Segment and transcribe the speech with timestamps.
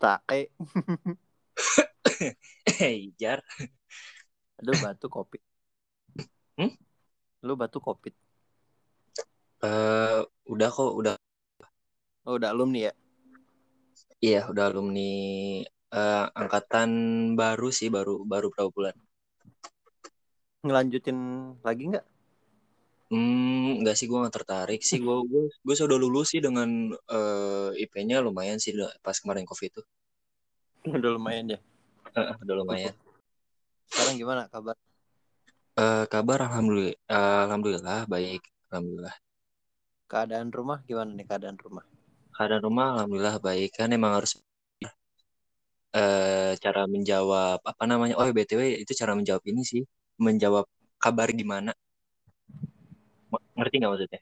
[0.00, 0.52] Take.
[2.80, 3.44] Hei, Jar.
[4.60, 5.38] Aduh batu kopi.
[6.56, 6.72] Hmm?
[7.44, 8.08] Lu batu kopi.
[9.64, 11.14] Eh, udah kok, udah.
[12.24, 12.92] Oh, udah alumni ya?
[14.24, 15.10] Iya, udah alumni
[15.68, 16.90] eh, angkatan
[17.36, 18.96] baru sih, baru baru berapa bulan.
[20.64, 21.18] Ngelanjutin
[21.60, 22.13] lagi nggak?
[23.14, 24.98] Hmm, enggak sih gue nggak tertarik sih.
[24.98, 28.74] Gue gue gue sudah lulus sih dengan eh, IP-nya lumayan sih
[29.06, 29.82] pas kemarin COVID itu.
[30.90, 31.58] Udah lumayan ya.
[32.18, 32.94] Eh, udah lumayan.
[33.86, 34.74] Sekarang gimana kabar?
[35.78, 36.98] Eh, kabar alhamdulillah,
[37.46, 38.42] alhamdulillah baik,
[38.74, 39.14] alhamdulillah.
[40.10, 41.86] Keadaan rumah gimana nih keadaan rumah?
[42.34, 44.42] Keadaan rumah alhamdulillah baik kan emang harus
[45.94, 48.18] eh cara menjawab apa namanya?
[48.18, 49.86] Oh, BTW itu cara menjawab ini sih,
[50.18, 50.66] menjawab
[50.98, 51.70] kabar gimana.
[53.56, 54.20] Ngerti nggak maksudnya?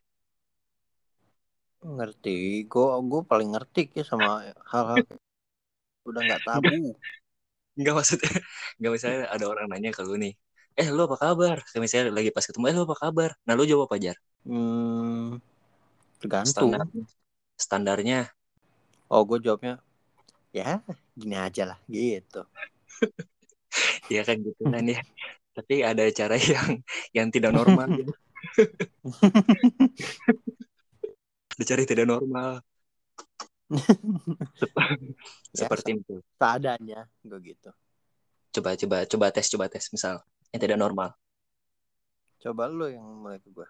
[1.83, 2.37] Ngerti.
[2.71, 5.03] Gue gue paling ngerti ya sama hal-hal
[6.09, 6.97] udah nggak tabu.
[7.73, 8.31] Enggak maksudnya,
[8.77, 10.37] enggak misalnya ada orang nanya ke lu nih,
[10.77, 11.57] eh lu apa kabar?
[11.65, 13.31] Kayak misalnya lagi pas ketemu, eh lu apa kabar?
[13.49, 14.17] Nah lu jawab apa Jar?
[14.45, 15.41] Hmm,
[16.21, 16.77] tergantung.
[16.77, 16.85] Standar,
[17.57, 18.21] standarnya,
[19.13, 19.77] Oh, gue jawabnya
[20.57, 20.81] ya
[21.13, 22.49] gini aja lah gitu.
[24.15, 25.01] ya kan gitu kan ya.
[25.53, 26.81] Tapi ada cara yang
[27.13, 27.93] yang tidak normal.
[27.93, 28.13] gitu.
[31.59, 32.63] yang tidak normal.
[35.53, 36.25] Ya, Seperti itu.
[36.41, 37.69] Seadanya gue gitu.
[38.57, 41.13] Coba coba coba tes coba tes misal yang tidak normal.
[42.41, 43.69] Coba lu yang mulai ke gue.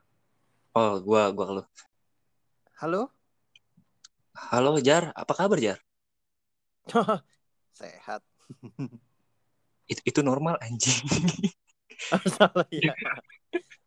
[0.79, 1.63] Oh, gua gua ke lu.
[2.79, 3.11] Halo?
[4.33, 5.83] Halo Jar, apa kabar Jar?
[7.79, 8.23] Sehat.
[9.91, 11.03] Itu itu normal anjing.
[12.39, 12.95] Salah ya.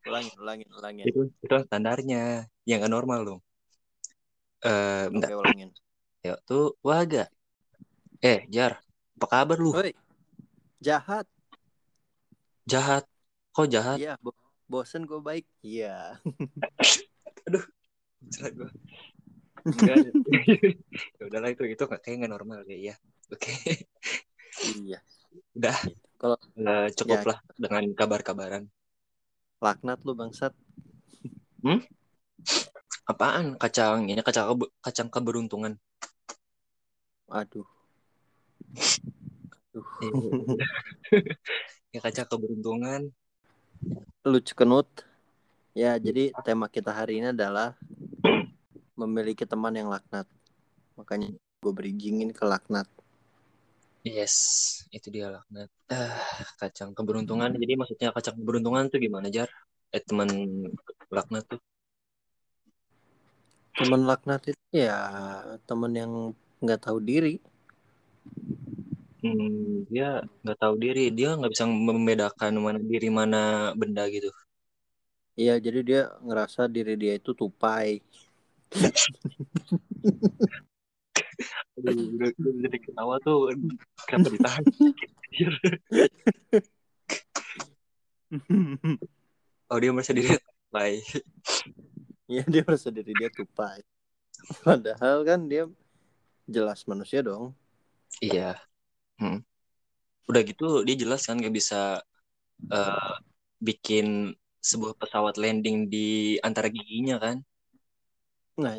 [0.05, 1.05] Ulangin, ulangin, ulangin.
[1.09, 3.39] itu itu standarnya yang nggak normal dong.
[4.61, 5.29] Eh, bentar.
[5.33, 5.69] Oke, ulangin.
[6.21, 7.25] Ya, tuh waga.
[8.21, 8.81] Eh, Jar,
[9.17, 9.73] apa kabar lu?
[9.73, 9.93] Woi,
[10.81, 11.25] jahat.
[12.65, 13.05] Jahat.
[13.53, 13.97] Kok jahat?
[14.01, 14.33] Iya, bo
[14.65, 15.45] bosen gue baik.
[15.61, 16.17] Iya.
[18.33, 18.69] Salah gua.
[19.65, 19.97] Enggak.
[21.21, 22.93] ya udahlah itu itu kayak nggak normal ya.
[22.93, 22.95] ya.
[23.29, 23.53] Oke.
[24.81, 24.99] iya.
[25.53, 25.77] Udah.
[26.17, 27.29] Kalau- Eh, cukup Ya.
[27.29, 28.65] lah dengan kabar-kabaran.
[29.65, 30.53] Laknat lu bangsat.
[33.09, 33.57] Apaan?
[33.57, 34.53] Kacang ini kacang
[34.85, 35.73] kacang keberuntungan.
[37.33, 37.65] Aduh.
[39.73, 40.53] Aduh.
[41.93, 43.09] ya kacang keberuntungan.
[44.21, 44.85] Lu cekenut.
[45.75, 47.73] Ya, jadi tema kita hari ini adalah
[48.95, 50.29] memiliki teman yang laknat.
[50.95, 52.87] Makanya gue bridgingin ke laknat.
[54.05, 54.35] Yes,
[54.93, 55.65] itu dia laknat.
[55.89, 57.49] Ah, kacang keberuntungan.
[57.57, 59.49] Jadi maksudnya kacang keberuntungan tuh gimana, Jar?
[59.89, 60.29] Eh, teman
[61.09, 61.59] laknat tuh.
[63.73, 64.93] Teman laknat itu ya
[65.65, 66.11] teman yang
[66.61, 67.41] nggak tahu diri.
[69.25, 74.29] Hmm, dia nggak tahu diri, dia nggak bisa membedakan mana diri mana benda gitu.
[75.33, 78.05] Iya, jadi dia ngerasa diri dia itu tupai.
[81.75, 81.91] Udah,
[82.39, 83.51] jadi ketawa tuh
[84.07, 84.63] kenapa ditahan?
[89.71, 90.35] oh dia merasa diri
[90.71, 91.03] baik.
[92.25, 93.85] Iya, dia merasa diri dia tupai.
[94.65, 95.69] Padahal kan dia
[96.49, 97.53] jelas manusia dong.
[98.17, 98.57] Iya.
[99.21, 99.45] Hmm.
[100.25, 102.01] Udah gitu dia jelas kan nggak bisa
[102.73, 103.13] eh,
[103.61, 107.45] bikin sebuah pesawat landing di antara giginya kan?
[108.57, 108.73] Nah,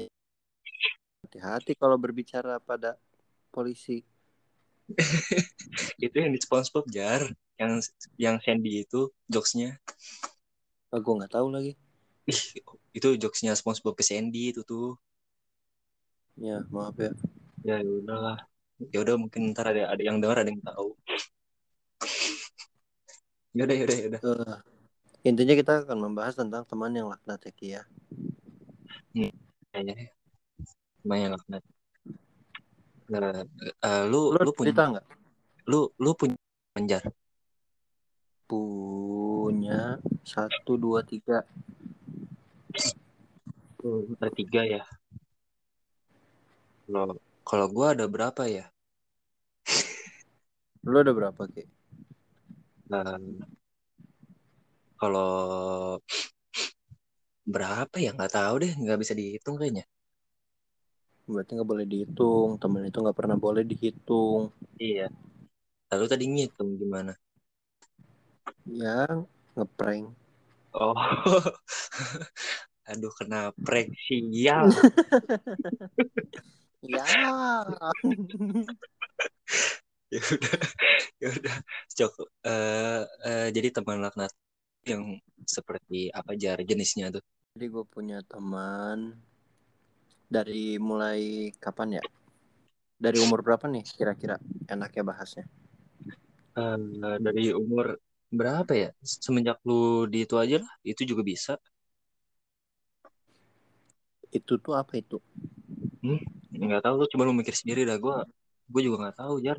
[1.27, 2.95] hati-hati kalau berbicara pada
[3.51, 4.07] polisi.
[5.99, 7.27] Itu yang di SpongeBob jar,
[7.59, 7.83] yang
[8.15, 9.75] yang Sandy itu jokesnya.
[10.95, 11.75] Oh, gue nggak tahu lagi.
[12.31, 12.43] Ih,
[12.95, 14.95] itu jokesnya SpongeBob ke Sandy itu tuh.
[16.39, 17.11] Ya, maaf ya.
[17.67, 18.39] Ya ya udahlah.
[18.93, 20.95] Ya udah mungkin ntar ada ada yang dengar ada yang tahu.
[23.57, 24.21] Ya udah ya udah ya udah.
[24.21, 24.57] Eh,
[25.33, 27.83] intinya kita akan membahas tentang teman yang laknat ya, Ki, ya.
[29.73, 30.13] Kayaknya
[31.07, 31.63] lumayan laknat.
[33.07, 35.07] Nah, eh, lu Lu lu punya nggak?
[35.71, 36.35] lu lu punya
[36.75, 37.07] penjar.
[38.51, 41.47] Punya satu, dua, tiga.
[43.79, 44.83] Tuh, ada tiga ya.
[46.91, 47.15] Kalau
[47.47, 48.67] kalau gua ada berapa ya?
[50.91, 51.67] Lu ada berapa, Ki?
[52.91, 53.19] Nah,
[54.99, 55.35] kalau
[57.55, 59.87] berapa ya nggak tahu deh, nggak bisa dihitung kayaknya.
[61.27, 62.57] Berarti nggak boleh dihitung.
[62.63, 64.55] Temen itu nggak pernah boleh dihitung.
[64.79, 65.11] Iya.
[65.91, 67.13] Lalu tadi ngitung gimana?
[68.67, 69.07] Ya,
[69.55, 70.15] ngeprank.
[70.77, 70.93] Oh,
[72.91, 74.71] aduh kena prank sial.
[76.87, 77.03] Ya.
[80.15, 80.59] ya udah
[81.19, 81.57] ya udah
[81.99, 82.13] cok
[82.47, 84.31] eh eh, jadi teman laknat
[84.87, 87.25] yang seperti apa jar jenisnya tuh
[87.59, 89.19] Jadi gue punya teman
[90.35, 92.05] dari mulai kapan ya?
[93.05, 94.37] Dari umur berapa nih kira-kira
[94.75, 95.45] enaknya bahasnya?
[96.57, 97.87] Eh, dari umur
[98.39, 98.89] berapa ya
[99.25, 101.53] semenjak lu di itu aja lah itu juga bisa
[104.39, 105.19] Itu tuh apa itu?
[106.67, 108.17] nggak tahu lu cuma lu mikir sendiri dah gue
[108.73, 109.59] gue juga nggak tahu jar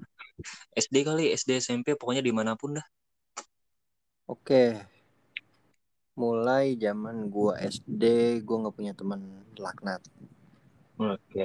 [0.83, 2.85] SD kali SD SMP pokoknya di mana pun dah
[4.27, 4.61] Oke.
[6.21, 8.03] Mulai zaman gua SD,
[8.45, 9.21] gua nggak punya teman
[9.63, 10.01] laknat.
[10.97, 11.43] Oke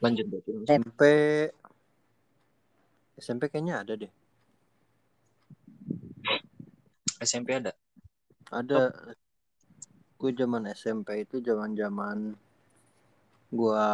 [0.00, 1.00] lanjut berarti SMP
[3.16, 4.12] SMP kayaknya ada deh.
[7.16, 7.72] SMP ada
[8.52, 8.92] Ada
[10.20, 12.36] gue zaman SMP itu zaman-zaman
[13.52, 13.88] gua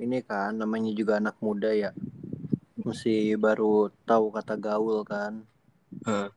[0.00, 1.92] ini kan namanya juga anak muda ya.
[2.80, 5.44] Masih baru tahu kata gaul kan.
[6.08, 6.28] Heeh.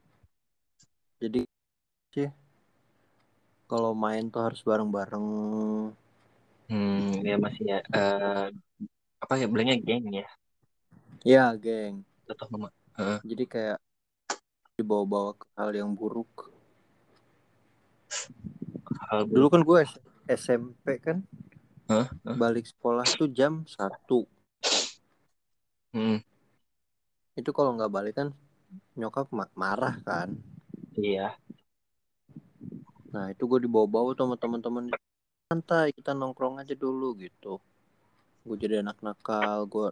[1.24, 1.48] Jadi
[2.12, 2.30] sih
[3.72, 5.28] kalau main tuh harus bareng-bareng.
[6.70, 8.46] Hmm ya masih ya eh,
[9.24, 10.26] apa ya bilangnya geng ya
[11.26, 12.06] Ya, geng.
[12.32, 12.70] atau nama
[13.30, 13.78] Jadi kayak
[14.80, 16.32] dibawa-bawa ke hal yang buruk.
[19.10, 19.80] hal Dulu kan gue
[20.42, 21.18] SMP kan
[21.90, 22.10] Hah?
[22.26, 22.38] Hah?
[22.42, 24.20] balik sekolah tuh jam 1.
[25.94, 26.18] Hmm,
[27.40, 28.28] Itu kalau nggak balik kan
[29.00, 30.30] nyokap ma- marah kan.
[30.98, 31.38] iya
[33.14, 34.86] Nah itu gue dibawa-bawa sama teman-teman
[35.56, 37.64] santai kita nongkrong aja dulu gitu.
[38.44, 39.88] Gue jadi anak nakal, gue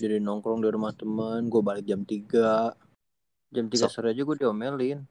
[0.00, 2.72] jadi nongkrong di rumah temen, gue balik jam 3
[3.52, 5.04] Jam 3 So- sore aja gue diomelin.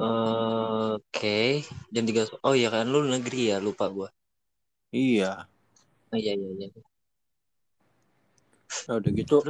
[0.00, 1.60] Oke,
[1.92, 2.24] jam tiga.
[2.40, 4.08] Oh iya kan lu negeri ya, lupa gua.
[4.96, 5.44] Iya.
[6.08, 6.68] Oh, iya iya iya.
[8.88, 9.44] Nah udah gitu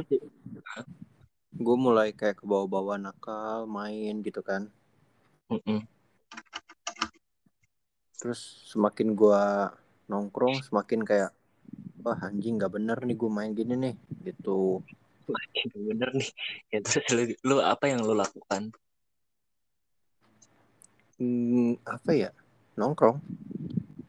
[1.55, 4.67] gue mulai kayak ke bawah-bawah nakal, main gitu kan.
[8.21, 9.41] Terus semakin gue
[10.05, 11.31] nongkrong, semakin kayak
[12.05, 13.95] wah anjing nggak bener nih gue main gini nih
[14.29, 14.85] gitu.
[15.25, 16.29] Makin bener nih.
[16.71, 18.69] Ya terus lu, lu apa yang lu lakukan?
[21.21, 22.29] Hmm, apa ya
[22.73, 23.21] nongkrong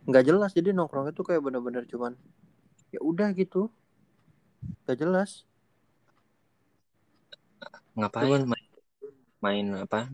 [0.09, 2.17] nggak jelas jadi nongkrong itu kayak bener-bener cuman
[2.89, 3.69] ya udah gitu
[4.89, 5.45] nggak jelas
[7.93, 8.67] Ngapain main,
[9.45, 10.09] main apa?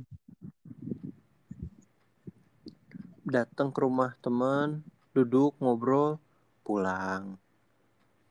[3.36, 4.68] Datang ke rumah teman
[5.14, 6.10] duduk ngobrol
[6.66, 7.22] pulang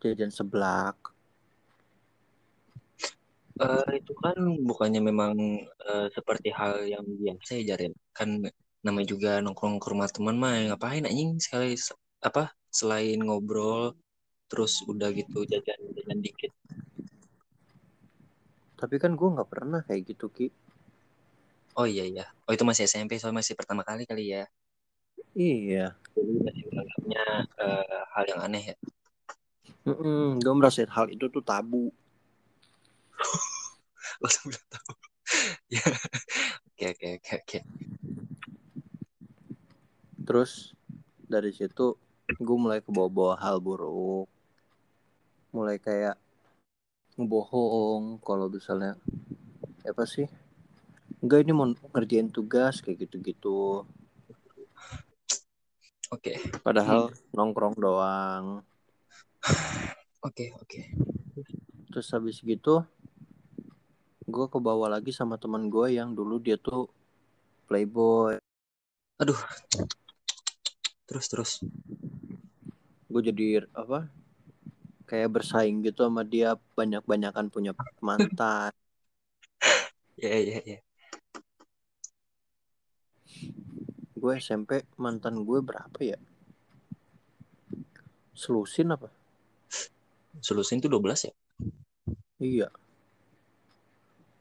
[0.02, 0.98] jajan seblak
[3.58, 4.38] Eh, itu kan
[4.70, 5.34] bukannya memang
[5.90, 7.94] eh, seperti hal yang biasa ya Jarin.
[8.18, 8.30] Kan
[8.86, 13.98] namanya juga nongkrong ke rumah teman mah ya ngapain anjing sekali se- apa selain ngobrol
[14.50, 16.52] terus udah gitu jajan-jajan dikit.
[18.80, 20.48] tapi kan gue nggak pernah kayak gitu ki
[21.80, 22.26] Oh iya iya.
[22.50, 24.44] Oh itu masih SMP soalnya masih pertama kali kali ya.
[25.38, 25.86] Iya.
[26.18, 27.26] Jadi masih menganggapnya
[27.62, 28.76] eh, hal yang aneh ya.
[30.42, 31.94] gue merasa hal itu tuh tabu.
[34.22, 34.92] Langsung udah tahu?
[35.68, 35.84] Ya.
[36.72, 37.60] Oke oke oke oke.
[40.24, 40.72] Terus
[41.28, 42.00] dari situ
[42.32, 44.32] gue mulai ke bawah-bawah hal buruk.
[45.52, 46.16] Mulai kayak
[47.20, 48.96] ngebohong kalau misalnya
[49.84, 50.32] apa sih?
[51.20, 53.84] Enggak ini mau ngerjain tugas kayak gitu-gitu
[56.12, 56.34] oke.
[56.64, 58.62] Padahal nongkrong doang.
[60.24, 60.82] Oke oke.
[61.94, 62.84] Terus habis gitu
[64.28, 66.92] gue kebawa lagi sama teman gue yang dulu dia tuh
[67.72, 68.36] playboy.
[69.24, 69.40] Aduh.
[71.08, 71.52] Terus terus.
[73.08, 74.12] Gue jadi apa
[75.08, 77.72] kayak bersaing gitu sama dia banyak-banyakan punya
[78.04, 78.72] mantan.
[80.18, 80.87] Ya ya ya
[84.18, 86.18] gue SMP mantan gue berapa ya?
[88.38, 89.10] Selusin apa?
[90.42, 91.34] Solusin tuh 12 ya?
[92.38, 92.68] Iya.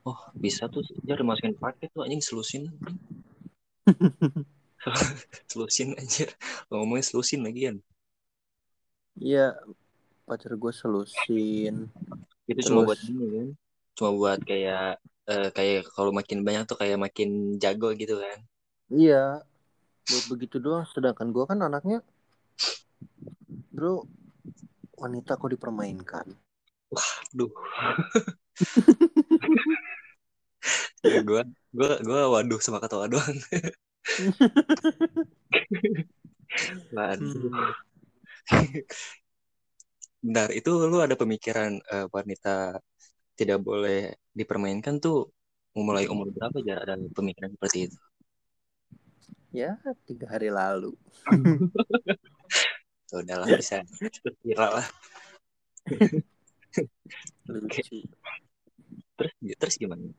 [0.06, 2.62] Oh bisa tuh dia udah masukin paket tuh anjing selusin
[5.50, 6.30] selusin anjir.
[6.70, 7.76] Lo ngomongnya selusin lagi kan
[9.16, 9.56] iya
[10.28, 11.88] pacar gue selusin.
[12.44, 13.48] Itu cuma Terus- buat ini kan
[13.96, 18.38] cuma buat kayak eh, kayak kalau makin banyak tuh kayak makin jago gitu kan?
[18.92, 19.40] Iya
[20.06, 21.98] buat begitu doang sedangkan gue kan anaknya
[23.74, 24.06] bro
[24.96, 26.26] wanita kok dipermainkan
[27.34, 27.50] Aduh.
[31.02, 31.42] ya, gua
[31.74, 33.36] gua gua waduh sama kata doang.
[36.94, 37.74] waduh.
[40.22, 42.78] Bentar, itu lu ada pemikiran uh, wanita
[43.36, 45.30] tidak boleh dipermainkan tuh
[45.76, 47.98] mulai umur berapa jar ada pemikiran seperti itu?
[49.56, 50.92] Ya, tiga hari lalu.
[53.08, 53.80] Tuh, udahlah bisa
[54.44, 54.88] viral lah.
[57.48, 58.04] Lucu.
[59.16, 60.12] Terus terus gimana?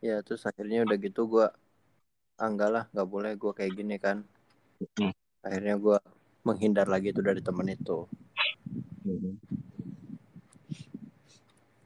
[0.00, 1.46] Ya, terus akhirnya udah gitu gue
[2.40, 4.24] ah, enggak lah, nggak boleh gue kayak gini kan.
[4.96, 5.12] Hmm.
[5.44, 6.00] Akhirnya gue
[6.48, 8.08] menghindar lagi itu dari temen itu.
[9.04, 9.36] Hmm.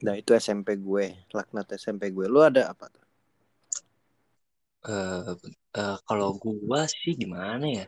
[0.06, 2.30] Nah itu SMP gue, laknat SMP gue.
[2.30, 3.02] Lu ada apa tuh?
[4.86, 5.34] Uh,
[5.78, 7.86] uh, kalau gua sih gimana ya?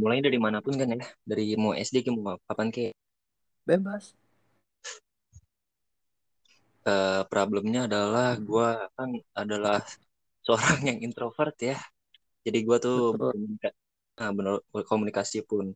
[0.00, 2.90] Mulai dari mana pun kan ya, dari mau SD ke mau kapan ke?
[3.68, 4.04] Bebas.
[6.80, 9.78] Uh, problemnya adalah gua kan adalah
[10.46, 11.76] seorang yang introvert ya.
[12.46, 13.14] Jadi gua tuh
[14.18, 14.54] nah, bener
[14.90, 15.66] komunikasi pun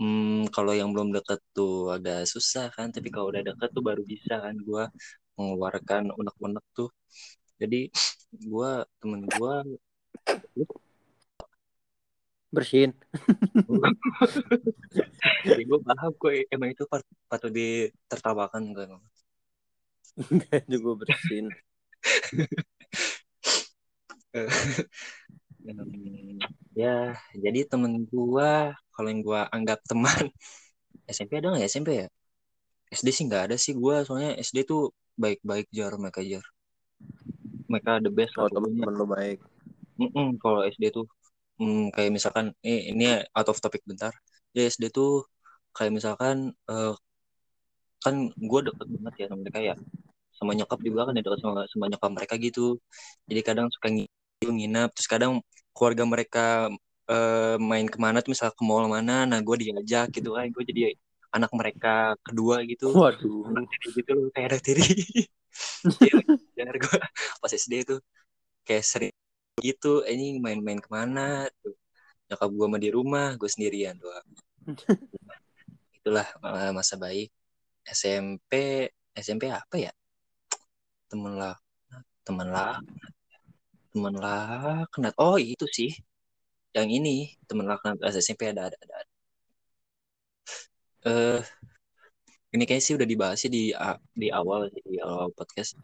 [0.00, 4.02] hmm, kalau yang belum deket tuh agak susah kan tapi kalau udah deket tuh baru
[4.06, 4.84] bisa kan gue
[5.36, 6.90] mengeluarkan unek-unek tuh
[7.60, 7.90] jadi
[8.32, 8.70] gue
[9.00, 9.54] temen gue
[12.52, 12.92] bersihin.
[15.48, 18.88] Jadi gue paham kok emang itu part, patut ditertawakan kan
[20.18, 21.46] enggak juga bersihin.
[26.78, 28.50] Ya jadi temen gue
[28.94, 30.30] kalau yang gue anggap teman
[31.10, 32.06] SMP ada nggak ya SMP ya?
[32.94, 34.82] SD sih nggak ada sih gue soalnya SD tuh
[35.22, 36.44] baik-baik jar mereka jar
[37.70, 39.38] mereka the best oh, temen-temen lo baik.
[40.00, 41.06] Mm -mm, kalau SD tuh
[41.60, 44.12] mm, kayak misalkan eh, ini out of topic bentar.
[44.56, 45.28] Ya SD tuh
[45.76, 46.94] kayak misalkan uh,
[48.04, 49.74] kan gue deket banget ya sama mereka ya.
[50.38, 52.78] Sama nyokap juga kan ya deket sama, sama nyokap mereka gitu.
[53.28, 53.88] Jadi kadang suka
[54.46, 55.32] nginap terus kadang
[55.74, 56.46] keluarga mereka
[57.10, 60.46] uh, main ke mana tuh misal ke mall mana nah gue diajak gitu kan.
[60.54, 60.94] Gue jadi
[61.34, 62.94] anak mereka kedua gitu.
[62.94, 63.50] Waduh.
[63.50, 64.86] Anak tiri gitu loh kayak anak tiri
[66.58, 66.98] ya gue
[67.40, 67.96] pas SD itu
[68.66, 69.14] kayak sering
[69.58, 71.46] gitu ini main-main ke mana?
[71.62, 71.74] Tuh
[72.28, 74.28] nyokap gue mah di rumah gue sendirian doang.
[75.98, 77.32] Itulah uh, masa baik
[77.88, 78.52] SMP
[79.16, 79.92] SMP apa ya?
[81.10, 81.56] Temen lah
[82.22, 82.76] temen lah
[83.92, 85.92] temen lah kenat oh itu sih.
[86.76, 87.16] Yang ini
[87.48, 88.96] temen laknat SMP ada ada ada.
[91.08, 91.40] Eh uh,
[92.58, 93.70] ini kayaknya sih udah dibahas sih di
[94.18, 95.78] di awal di awal podcast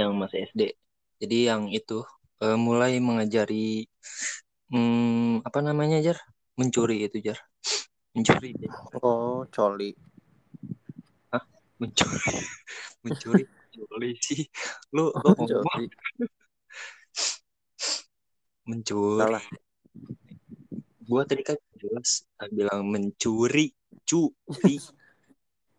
[0.00, 0.72] yang masih SD.
[1.20, 2.00] Jadi yang itu
[2.40, 3.84] uh, mulai mengajari
[4.72, 6.16] hmm, apa namanya jar?
[6.56, 7.36] Mencuri itu jar.
[8.16, 8.56] Mencuri.
[9.04, 9.92] Oh coli.
[11.28, 11.44] Hah?
[11.76, 12.40] Mencuri.
[13.04, 14.48] Mencuri mencuri sih.
[14.96, 15.84] Lu lu oh, ngomong
[18.64, 19.20] mencuri.
[19.20, 19.44] Salah.
[21.04, 23.76] gua tadi kan jelas bilang mencuri
[24.08, 24.80] curi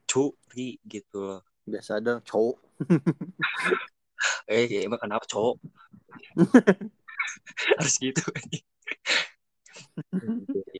[0.09, 1.41] curi gitu loh.
[1.65, 2.57] Biasa ada cowok.
[4.45, 5.57] Eh ya, emang kenapa cowok?
[7.77, 8.21] Harus gitu.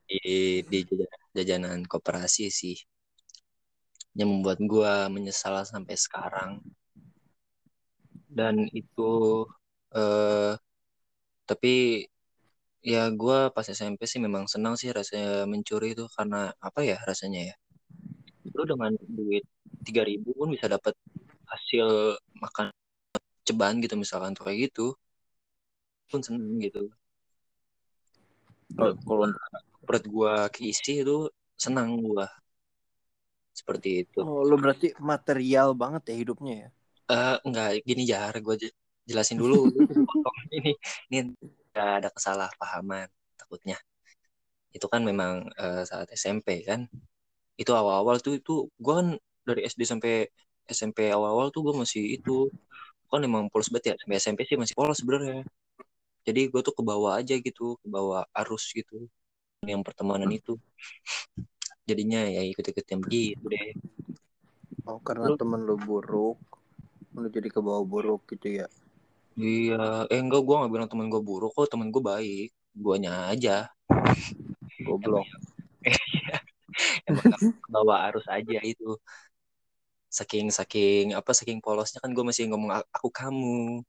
[0.06, 0.80] Di, di
[1.36, 2.78] jajanan koperasi sih.
[4.16, 6.64] Yang membuat gua menyesal sampai sekarang.
[8.30, 9.12] Dan itu
[9.96, 10.54] eh,
[11.50, 12.06] tapi
[12.86, 16.06] ya gue pas SMP sih memang senang sih rasanya mencuri itu.
[16.16, 17.56] Karena apa ya rasanya ya
[18.66, 19.46] dengan duit
[19.86, 20.94] tiga ribu pun bisa dapat
[21.46, 22.74] hasil makan
[23.46, 24.98] ceban gitu misalkan tuh kayak gitu.
[26.10, 26.90] Pun seneng gitu.
[28.76, 29.30] Kalau
[29.86, 32.26] perut gue keisi itu senang gue
[33.56, 34.20] seperti itu.
[34.20, 36.70] Oh lu berarti material banget ya hidupnya ya?
[37.06, 38.34] Uh, enggak gini jar.
[38.42, 38.60] Gue
[39.06, 39.70] jelasin dulu.
[40.58, 40.74] Ini.
[41.14, 41.20] Ini
[41.72, 43.08] gak ada kesalahpahaman
[43.40, 43.78] takutnya.
[44.76, 46.90] Itu kan memang uh, saat SMP kan
[47.56, 49.08] itu awal-awal tuh itu gue kan
[49.48, 50.28] dari SD sampai
[50.68, 52.52] SMP awal-awal tuh gue masih itu
[53.08, 55.46] kan emang polos banget ya sampai SMP sih masih polos sebenarnya
[56.26, 59.08] jadi gue tuh ke bawah aja gitu ke bawah arus gitu
[59.64, 60.58] yang pertemanan itu
[61.86, 63.72] jadinya ya ikut-ikut yang begitu deh
[64.90, 66.38] oh karena lu, temen lu buruk
[67.16, 68.68] lu jadi ke bawah buruk gitu ya
[69.36, 72.56] Iya, eh enggak gue gak bilang temen gue buruk kok, temen gue baik.
[72.72, 73.68] Guanya aja.
[74.80, 75.28] Goblok.
[76.76, 77.00] Iya.
[77.10, 79.00] Emang bawa arus aja itu.
[80.12, 83.84] Saking saking apa saking polosnya kan gue masih ngomong aku kamu.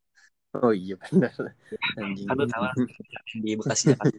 [0.59, 1.33] Oh iya benar.
[2.01, 2.27] Anjing.
[2.27, 2.65] Kan tahu
[3.45, 4.19] di Bekasi Jakarta.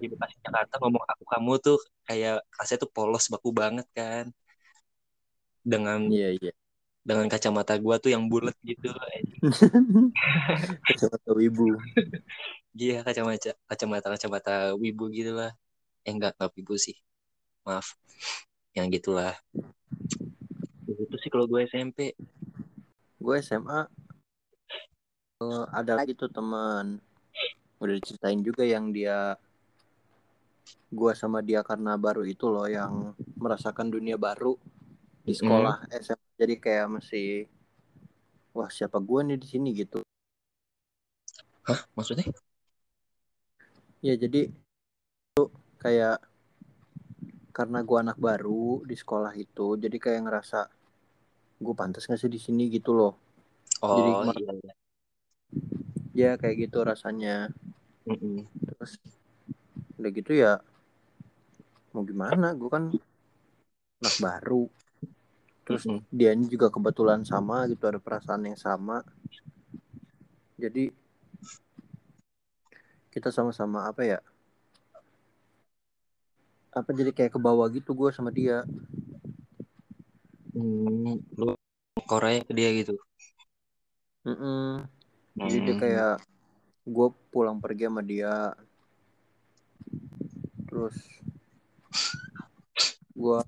[0.00, 1.78] di Bekasi Jakarta ngomong aku kamu tuh
[2.08, 4.24] kayak rasanya tuh polos baku banget kan.
[5.68, 6.52] Dengan Iya iya
[7.08, 8.92] dengan kacamata gua tuh yang bulat gitu
[10.86, 11.64] kacamata wibu
[12.82, 15.50] iya kacamata kacamata kacamata wibu gitu lah
[16.06, 16.96] eh enggak enggak wibu sih
[17.68, 17.92] maaf.
[18.72, 19.36] Yang gitulah.
[20.88, 22.16] Itu sih kalau gue SMP
[23.18, 23.84] gue SMA
[25.44, 26.96] uh, ada lagi tuh teman.
[27.76, 29.36] Udah diceritain juga yang dia
[30.88, 34.56] gue sama dia karena baru itu loh yang merasakan dunia baru
[35.20, 35.92] di sekolah mm.
[36.00, 37.28] SMA jadi kayak masih
[38.56, 39.68] wah siapa gue nih di sini?
[39.76, 40.00] gitu.
[41.68, 41.80] Hah?
[41.92, 42.26] Maksudnya?
[44.00, 45.44] Ya jadi itu
[45.78, 46.22] kayak
[47.58, 50.70] karena gue anak baru di sekolah itu jadi kayak ngerasa
[51.58, 53.18] gue pantas gak sih di sini gitu loh
[53.82, 54.74] oh jadi iya, iya.
[56.14, 57.50] ya kayak gitu rasanya
[58.06, 58.38] mm -mm.
[58.62, 59.02] terus
[59.98, 60.62] udah gitu ya
[61.90, 62.94] mau gimana gue kan
[63.98, 64.70] anak baru
[65.66, 66.14] terus mm -hmm.
[66.14, 69.02] dia juga kebetulan sama gitu ada perasaan yang sama
[70.54, 70.94] jadi
[73.10, 74.22] kita sama-sama apa ya
[76.74, 78.64] apa jadi kayak ke bawah gitu gue sama dia.
[80.52, 81.54] Hmm, lu
[82.08, 82.96] Korea ke dia gitu?
[84.26, 84.68] Mm -mm.
[85.38, 85.82] jadi dia hmm.
[85.82, 86.14] kayak
[86.84, 88.52] gue pulang pergi sama dia.
[90.68, 90.96] Terus
[93.14, 93.40] gue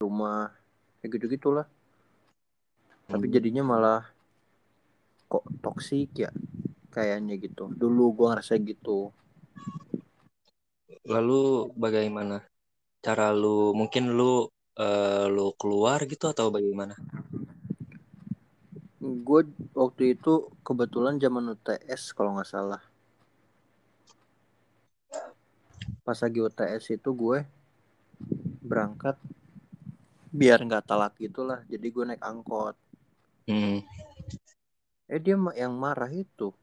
[0.00, 0.52] rumah.
[1.02, 1.66] Kayak gitu gitulah
[3.12, 3.34] tapi hmm.
[3.36, 4.02] jadinya malah
[5.28, 6.32] kok toksik ya
[6.88, 7.68] kayaknya gitu.
[7.68, 9.12] Dulu gue ngerasa gitu
[11.06, 12.46] lalu bagaimana?
[13.02, 14.46] Cara lu mungkin lu
[14.78, 16.94] uh, lu keluar gitu atau bagaimana?
[19.02, 19.42] Gue
[19.74, 22.82] waktu itu kebetulan zaman UTS kalau nggak salah.
[26.06, 27.42] Pas lagi UTS itu gue
[28.62, 29.18] berangkat
[30.32, 32.78] biar nggak telat gitulah jadi gue naik angkot.
[33.42, 33.82] Hmm.
[35.10, 36.54] eh dia yang marah itu.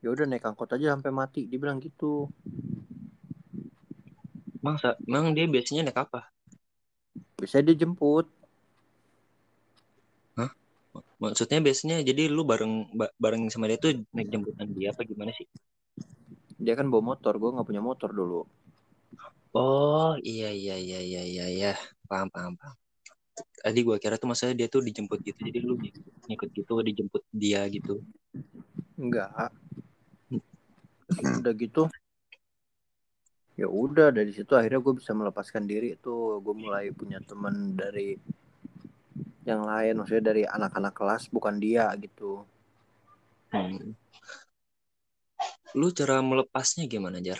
[0.00, 2.32] Ya udah naik angkot aja sampai mati dia bilang gitu
[4.60, 6.28] masa emang dia biasanya naik apa?
[7.36, 8.28] Bisa dia jemput.
[10.36, 10.50] Hah?
[11.20, 12.88] maksudnya biasanya jadi lu bareng
[13.20, 15.48] bareng sama dia tuh naik jemputan dia apa gimana sih?
[16.60, 18.44] Dia kan bawa motor gue nggak punya motor dulu.
[19.56, 21.72] Oh iya iya iya iya iya iya.
[22.06, 22.76] Paham paham paham.
[23.60, 25.80] Tadi gue kira tuh maksudnya dia tuh dijemput gitu jadi lu
[26.28, 28.04] ngikut gitu dijemput dia gitu.
[29.00, 29.52] Enggak
[31.18, 31.82] udah gitu
[33.60, 36.40] ya udah dari situ akhirnya gue bisa melepaskan diri tuh.
[36.40, 38.16] Gue mulai punya teman dari
[39.44, 42.40] yang lain maksudnya dari anak-anak kelas bukan dia gitu.
[43.52, 43.92] Hmm.
[45.76, 47.36] Lu cara melepasnya gimana jar?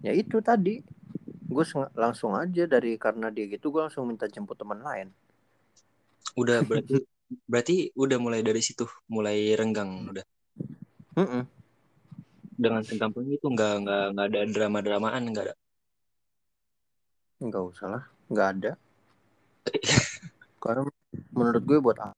[0.00, 0.80] Ya itu tadi.
[1.52, 5.12] Gue langsung aja dari karena dia gitu gue langsung minta jemput teman lain.
[6.32, 7.04] Udah berarti
[7.44, 10.24] berarti udah mulai dari situ mulai renggang udah?
[11.12, 11.61] Mm -mm.
[12.62, 15.54] Dengan segampang itu nggak nggak nggak ada drama dramaan nggak ada
[17.42, 18.72] nggak usah lah nggak ada
[20.62, 20.86] karena
[21.34, 22.14] menurut gue buat apa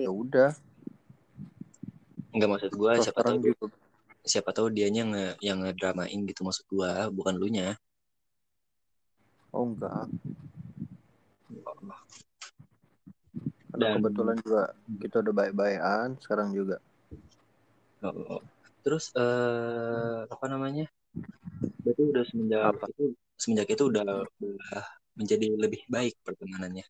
[0.00, 0.56] ya udah
[2.32, 3.68] Enggak maksud gue siapa tahu juga.
[4.24, 7.76] siapa tahu dianya nge, yang ngedramain gitu maksud gue bukan lu nya.
[9.52, 10.08] Oh enggak.
[13.76, 16.80] Dan kebetulan juga kita udah baik-baikan sekarang juga.
[18.00, 18.42] Oh, oh.
[18.82, 20.86] Terus eh apa namanya?
[21.82, 22.84] Berarti udah semenjak apa?
[22.90, 23.04] itu
[23.38, 24.84] semenjak itu udah udah
[25.18, 26.86] menjadi lebih baik pertemanannya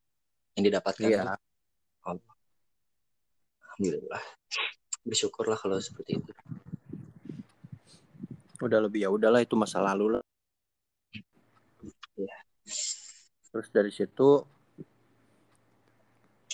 [0.57, 1.09] yang didapatkan.
[1.09, 1.37] Iya.
[2.05, 2.19] Oh.
[3.63, 4.23] Alhamdulillah
[5.03, 6.33] bersyukurlah kalau seperti itu
[8.63, 10.23] udah lebih ya udahlah itu masa lalu lah
[12.15, 12.37] ya.
[13.51, 14.47] terus dari situ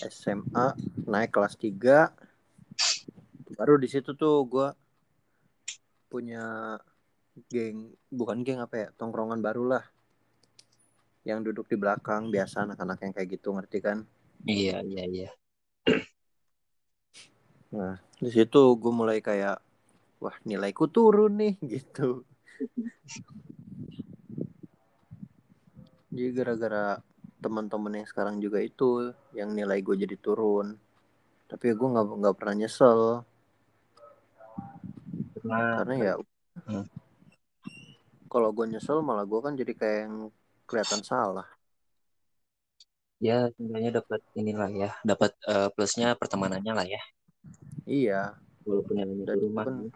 [0.01, 0.73] SMA
[1.05, 2.09] naik kelas 3
[3.53, 4.67] baru di situ tuh gue
[6.11, 6.75] punya
[7.47, 9.83] geng bukan geng apa ya tongkrongan baru lah
[11.23, 13.97] yang duduk di belakang biasa anak-anak yang kayak gitu ngerti kan
[14.49, 15.29] iya iya iya
[17.69, 19.61] Nah, di situ gue mulai kayak,
[20.17, 22.25] wah nilaiku turun nih gitu.
[26.09, 26.97] Jadi gara-gara
[27.39, 30.75] teman-teman yang sekarang juga itu yang nilai gue jadi turun.
[31.45, 33.21] Tapi gue nggak nggak pernah nyesel.
[35.49, 36.13] Karena, Karena ya,
[36.69, 36.85] hmm.
[38.29, 40.15] kalau gue nyesel malah gue kan jadi kayak yang
[40.69, 41.49] kelihatan salah.
[43.19, 47.01] Ya sebenarnya dapat inilah ya, dapat uh, plusnya pertemanannya lah ya.
[47.89, 48.21] Iya.
[48.63, 49.65] Walaupun yang di rumah.
[49.65, 49.89] Kan,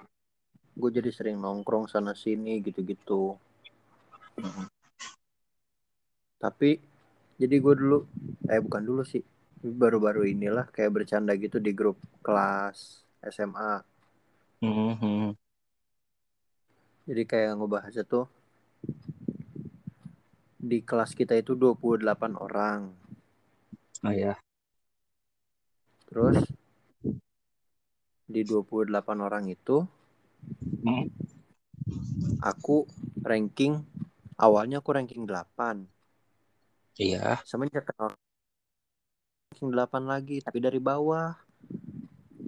[0.73, 3.37] gue jadi sering nongkrong sana sini gitu-gitu.
[4.41, 4.65] Hmm.
[6.41, 6.81] Tapi
[7.37, 7.99] jadi gue dulu,
[8.49, 9.21] eh bukan dulu sih,
[9.61, 13.85] baru-baru inilah kayak bercanda gitu di grup kelas SMA.
[14.59, 15.37] Hmm.
[17.03, 18.31] Jadi kayak ngebahasnya tuh
[20.63, 22.87] di kelas kita itu 28 orang.
[24.07, 24.39] Oh ya.
[26.07, 26.39] Terus
[28.23, 29.83] di 28 orang itu
[30.83, 31.07] Hmm.
[32.43, 32.87] aku
[33.23, 33.83] ranking
[34.39, 35.83] awalnya aku ranking 8.
[36.95, 37.43] Iya.
[37.43, 38.15] Semenjak kenal
[39.51, 41.35] ranking 8 lagi tapi dari bawah.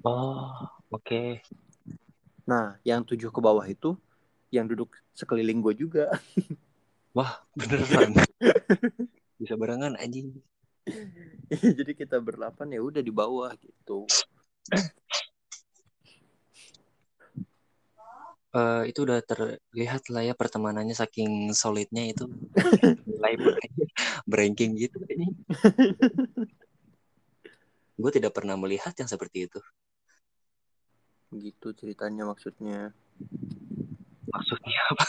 [0.06, 0.52] Oh,
[0.92, 1.44] oke.
[2.46, 3.98] Nah, yang tujuh ke bawah itu
[4.56, 6.16] yang duduk sekeliling gue juga.
[7.16, 8.16] Wah, beneran.
[9.40, 10.40] Bisa barengan anjing.
[11.52, 14.08] Jadi kita berlapan ya udah di bawah gitu.
[18.56, 22.24] Eh, itu udah terlihat lah ya pertemanannya saking solidnya itu
[23.04, 23.36] nilai
[24.32, 25.28] beranking gitu ini.
[28.00, 29.60] Gue tidak pernah melihat yang seperti itu.
[31.36, 32.96] Gitu ceritanya maksudnya.
[34.36, 35.06] Maksudnya apa?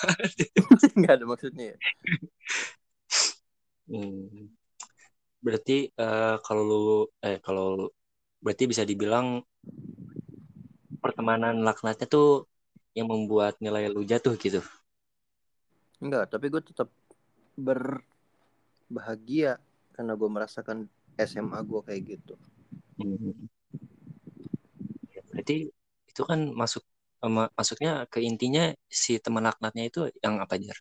[0.98, 1.76] Nggak ada maksudnya ya.
[3.90, 4.54] Hmm.
[5.42, 7.90] Berarti eh, kalau lu eh kalau
[8.38, 9.42] berarti bisa dibilang
[11.02, 12.46] pertemanan laknatnya tuh
[12.94, 14.62] yang membuat nilai lu jatuh gitu.
[15.98, 16.86] Enggak, tapi gue tetap
[17.56, 19.56] berbahagia
[19.96, 20.84] karena gue merasakan
[21.16, 22.36] SMA gue kayak gitu.
[23.00, 23.48] Hmm.
[25.12, 25.72] Ya, berarti
[26.08, 26.84] itu kan masuk
[27.36, 28.62] ma- masuknya ke intinya
[29.02, 30.78] si teman laknatnya itu yang apa jar?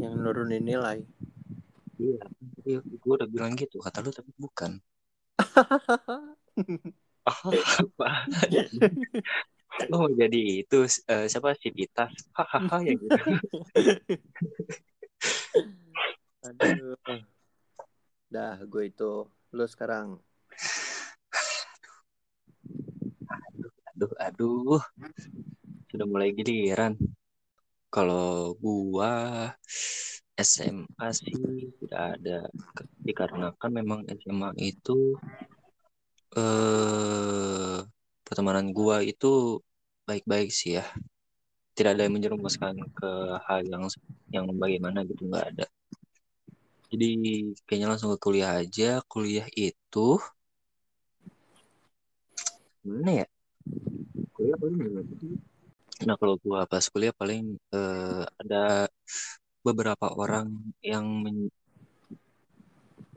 [0.00, 0.98] Yang nurunin nilai.
[2.00, 2.24] Iya,
[3.02, 4.72] gue udah bilang gitu kata lu tapi bukan.
[7.26, 8.08] apa?
[9.94, 10.76] Oh jadi itu
[11.12, 12.12] eh, siapa si Pitas?
[12.36, 13.20] Hahaha ya gitu.
[16.44, 16.96] Aduh.
[18.34, 19.10] Dah, gue itu.
[19.56, 20.08] Lo sekarang.
[24.00, 24.80] Aduh, aduh.
[25.92, 26.96] Sudah mulai giliran.
[27.92, 29.12] Kalau gua
[30.40, 31.36] SMA sih
[31.84, 32.48] tidak ada
[33.04, 35.20] dikarenakan memang SMA itu
[36.32, 37.84] eh
[38.24, 39.60] pertemanan gua itu
[40.08, 40.84] baik-baik sih ya.
[41.76, 43.10] Tidak ada yang menjerumuskan ke
[43.44, 43.84] hal yang
[44.32, 45.66] yang bagaimana gitu nggak ada.
[46.88, 47.08] Jadi
[47.68, 49.04] kayaknya langsung ke kuliah aja.
[49.04, 50.16] Kuliah itu
[52.80, 53.26] mana ya?
[54.32, 54.49] Kuliah paling gimana sih?
[56.06, 57.42] Nah kalau gua pas kuliah paling
[57.76, 58.56] eh, ada
[59.66, 60.48] beberapa orang
[60.84, 61.52] yang men-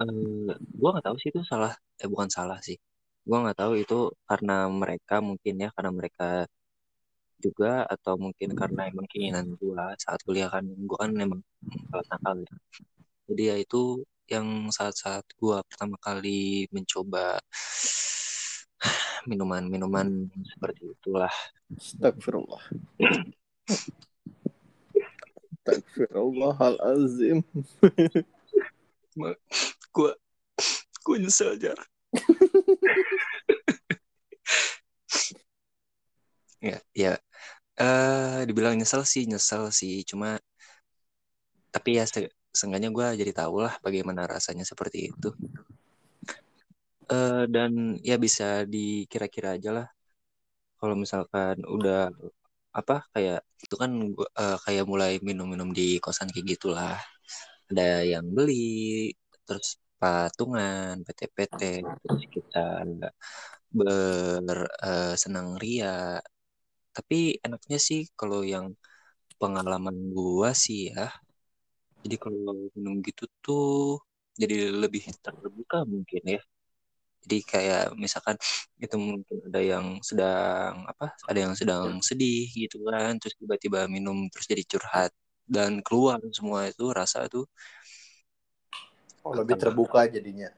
[0.01, 2.77] eh, gua nggak tahu sih itu salah eh bukan salah sih.
[3.27, 3.95] Gua nggak tahu itu
[4.29, 6.23] karena mereka mungkin ya karena mereka
[7.43, 10.63] juga atau mungkin karena emang keinginan gua saat kuliah kan.
[10.87, 11.41] Gua kan emang
[11.91, 12.53] salah nakal ya.
[13.29, 13.81] Jadi ya itu
[14.33, 17.39] yang saat-saat gua pertama kali mencoba
[19.29, 21.33] minuman-minuman seperti itulah.
[21.73, 22.63] Astagfirullah.
[25.63, 27.43] Astagfirullahalazim.
[29.95, 30.11] gua
[31.03, 31.79] gua nyesel jar.
[36.63, 37.19] Ya ya.
[37.75, 40.07] Eh dibilang nyesel sih nyesel sih.
[40.07, 40.39] Cuma
[41.75, 45.29] tapi ya se seenggaknya gue jadi tahu lah bagaimana rasanya seperti itu
[47.11, 47.71] eh dan
[48.09, 49.87] ya bisa dikira-kira aja lah.
[50.79, 51.97] Kalau misalkan udah
[52.79, 53.91] apa kayak itu kan
[54.41, 56.95] eh, kayak mulai minum-minum di kosan kayak gitulah.
[57.69, 58.53] Ada yang beli
[59.47, 59.67] terus
[60.01, 61.61] patungan PT-PT
[62.03, 62.59] terus kita
[63.77, 66.19] ber eh, senang ria.
[66.95, 68.65] Tapi enaknya sih kalau yang
[69.41, 71.05] pengalaman gua sih ya
[72.03, 73.67] jadi kalau minum gitu tuh
[74.41, 76.41] jadi lebih terbuka mungkin ya
[77.23, 78.35] jadi kayak misalkan
[78.79, 84.27] itu mungkin ada yang sedang apa ada yang sedang sedih gitu kan terus tiba-tiba minum
[84.31, 85.11] terus jadi curhat
[85.47, 87.45] dan keluar semua itu rasa tuh
[89.23, 90.51] Oh, lebih terbuka jadinya.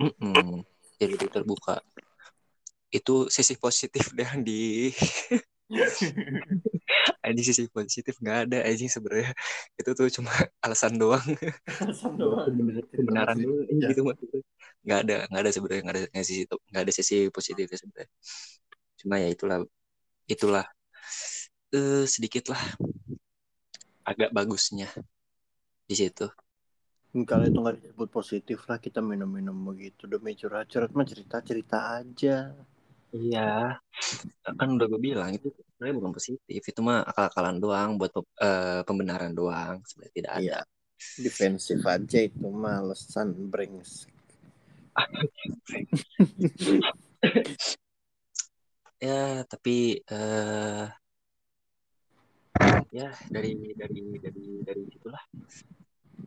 [0.00, 0.64] mm-mm,
[1.00, 1.74] jadi lebih terbuka
[2.94, 4.90] itu sisi positif yang di
[7.36, 9.32] di sisi positif nggak ada aja sebenarnya.
[9.78, 10.30] Itu tuh cuma
[10.64, 11.26] alasan doang.
[12.94, 13.90] Kebenaran dulu Ya.
[13.92, 14.40] gitu maksudnya
[14.86, 18.10] nggak ada nggak ada sebenarnya nggak ada nggak sisi nggak ada sisi positifnya sebenarnya.
[19.02, 19.58] Cuma ya itulah
[20.30, 20.64] itulah
[21.74, 22.62] eh sedikit lah.
[24.06, 24.88] Agak bagusnya
[25.86, 26.26] di situ.
[27.30, 28.78] Kalau itu nggak disebut positif lah.
[28.86, 32.36] Kita minum-minum begitu demi curhat-curhat mah cerita-cerita aja.
[33.14, 33.78] Iya
[34.58, 39.32] kan udah gue bilang itu sebenarnya bukan positif itu mah akal-akalan doang buat eh, pembenaran
[39.36, 40.60] doang sebenarnya tidak ada Iya.
[41.20, 44.08] Defensif aja itu mah alasan brengsek.
[48.96, 50.88] ya tapi eh
[52.96, 55.20] ya dari dari dari dari situlah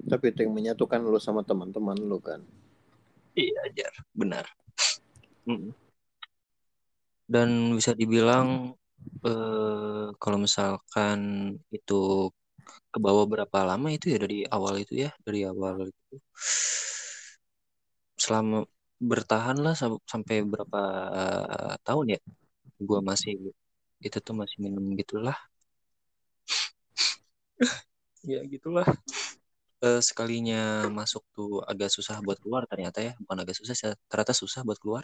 [0.06, 2.46] Tapi itu yang menyatukan lu sama teman-teman lu kan.
[3.34, 4.46] iya jar benar
[5.50, 5.74] Mm.
[7.34, 8.48] Dan bisa dibilang
[9.28, 11.20] eh, kalau misalkan
[11.78, 11.94] itu
[12.94, 16.16] ke bawah berapa lama itu ya dari awal itu ya dari awal itu.
[18.24, 18.58] Selama
[19.12, 20.80] bertahan lah sam- sampai berapa
[21.20, 22.20] eh, tahun ya
[22.88, 23.32] gua masih
[24.08, 25.38] itu tuh masih minum gitulah.
[28.24, 28.88] Ya gitulah.
[29.88, 30.60] Eh, sekalinya
[31.00, 33.76] masuk tuh agak susah buat keluar ternyata ya bukan agak susah
[34.12, 35.04] ternyata susah buat keluar.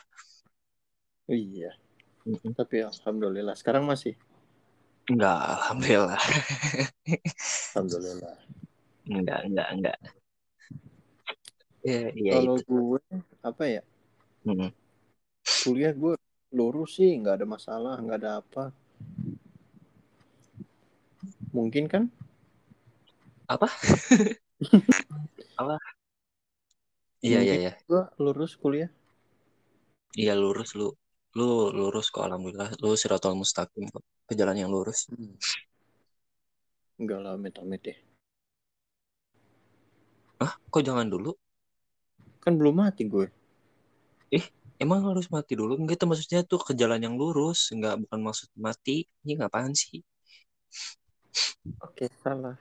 [1.28, 1.78] Iya.
[2.28, 2.56] Mm-mm.
[2.60, 4.14] Tapi alhamdulillah sekarang masih.
[5.12, 6.22] enggak alhamdulillah
[7.76, 8.38] Alhamdulillah.
[9.14, 9.98] enggak enggak enggak
[11.86, 13.00] ya iya Kalau itu gue
[13.50, 13.82] apa ya?
[14.46, 14.74] Mm-mm.
[15.64, 16.14] Kuliah gue
[16.58, 18.64] lurus sih, nggak ada masalah, nggak ada apa.
[21.54, 22.04] Mungkin kan?
[23.48, 23.68] apa
[25.58, 25.80] apa
[27.26, 28.90] iya iya iya Gue lurus kuliah.
[30.22, 30.88] iya lurus lu
[31.36, 32.72] lu lurus kok alhamdulillah.
[32.80, 35.12] Lu siratal mustaqim kok ke jalan yang lurus.
[36.96, 37.98] Enggak lah, amit-amit deh.
[40.40, 41.32] ah kok jangan dulu?
[42.44, 43.28] Kan belum mati gue.
[44.84, 45.80] emang harus mati dulu?
[45.80, 47.72] Enggak itu maksudnya tuh ke jalan yang lurus.
[47.72, 49.08] Enggak bukan maksud mati.
[49.24, 50.04] Ini ngapain sih?
[51.84, 52.56] Oke, salah.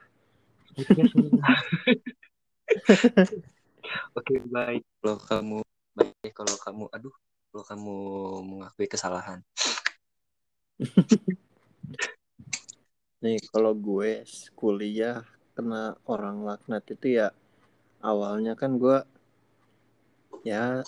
[4.15, 4.83] Oke, baik.
[4.99, 5.57] Kalau kamu
[5.95, 6.31] baik.
[6.35, 7.15] Kalau kamu aduh,
[7.55, 7.97] kalau kamu
[8.51, 9.39] mengakui kesalahan.
[13.23, 14.27] Nih, kalau gue
[14.59, 15.23] kuliah
[15.55, 17.31] kena orang laknat itu ya
[18.03, 18.99] awalnya kan gue
[20.43, 20.83] ya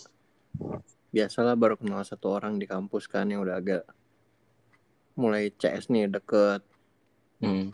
[1.16, 3.88] biasalah baru kenal satu orang di kampus kan yang udah agak
[5.16, 6.68] mulai CS nih deket.
[7.40, 7.72] Hmm.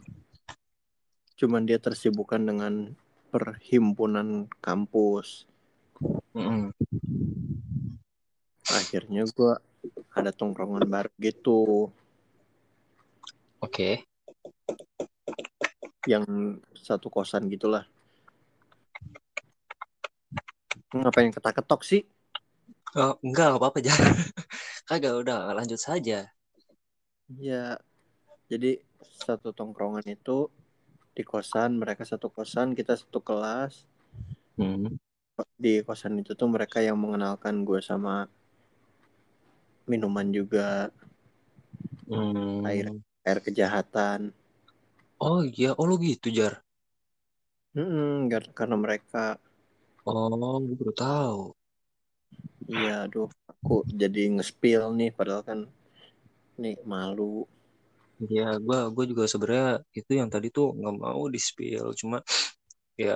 [1.33, 2.93] Cuman dia tersibukkan dengan
[3.33, 5.49] perhimpunan kampus.
[6.37, 6.69] Mm-mm.
[8.73, 9.53] Akhirnya gue
[10.17, 11.91] ada tongkrongan baru gitu
[13.63, 14.03] Oke.
[16.03, 16.27] yang
[16.75, 17.87] satu kosan gitulah.
[20.91, 22.01] Ngapain ketak-ketok sih?
[22.99, 24.13] Oh, enggak, enggak apa-apa, jangan.
[24.91, 26.27] Kagak, udah lanjut saja.
[27.39, 27.79] Ya,
[28.51, 30.51] jadi satu tongkrongan itu
[31.15, 33.87] di kosan, mereka satu kosan, kita satu kelas.
[34.59, 34.99] Hmm.
[35.55, 38.27] Di kosan itu tuh mereka yang mengenalkan gue sama
[39.91, 40.91] minuman juga,
[42.07, 42.69] Hmm.
[42.69, 42.87] air
[43.27, 44.33] air kejahatan.
[45.27, 46.53] Oh iya, oh lu gitu, Jar.
[47.77, 49.21] Mm-mm, gar- karena mereka,
[50.09, 51.39] Oh, gue baru tahu.
[52.75, 55.59] iya, aduh, aku jadi nge-spill nih, padahal kan
[56.61, 57.45] nih malu.
[58.35, 59.67] Ya, gua gua juga sebenarnya
[59.99, 62.17] itu yang tadi tuh nggak mau di spill, cuma
[63.03, 63.11] ya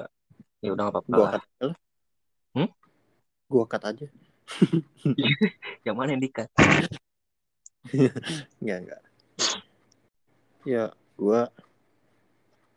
[0.64, 1.44] ya udah nggak apa-apa Gue cut.
[2.56, 2.68] Hmm?
[3.52, 4.08] Gue cut aja.
[5.86, 6.50] Yang mana yang dikat?
[8.62, 9.02] Enggak, enggak.
[10.68, 11.42] Ya, gue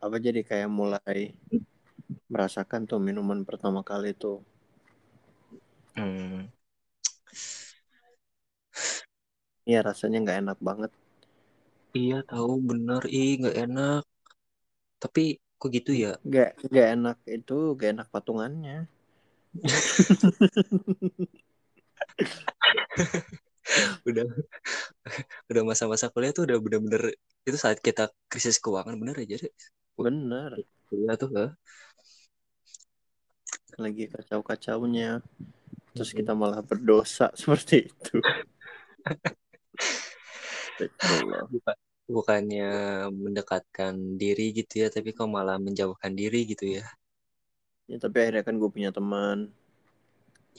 [0.01, 1.35] apa jadi kayak mulai
[2.31, 4.39] merasakan tuh minuman pertama kali tuh.
[5.95, 6.47] Hmm.
[9.67, 10.91] Iya rasanya nggak enak banget.
[11.93, 14.03] Iya tahu bener, ih nggak enak.
[15.01, 15.21] Tapi
[15.59, 16.11] kok gitu ya?
[16.23, 18.77] Nggak nggak enak itu nggak enak patungannya.
[24.09, 24.27] Udah
[25.47, 27.15] udah masa-masa kuliah tuh udah bener-bener
[27.47, 29.53] itu saat kita krisis keuangan bener aja deh.
[29.95, 30.65] Bener.
[30.89, 31.51] Kuliah tuh eh.
[33.79, 35.23] Lagi kacau-kacaunya.
[35.91, 38.19] Terus kita malah berdosa seperti itu.
[42.11, 42.71] Bukannya
[43.13, 46.85] mendekatkan diri gitu ya, tapi kok malah menjauhkan diri gitu ya.
[47.87, 49.51] Ya, tapi akhirnya kan gue punya teman.